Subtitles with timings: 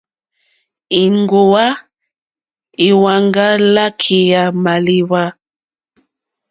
[1.03, 1.65] Íŋgòwá
[2.87, 5.23] íhwáŋgà lǎkèyà mâlíwà.